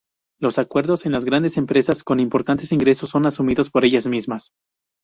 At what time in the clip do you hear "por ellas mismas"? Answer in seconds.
3.69-4.49